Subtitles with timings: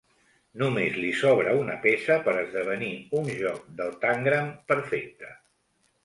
[0.59, 5.29] Només li sobra una peça per esdevenir un joc del Tangram perfecte.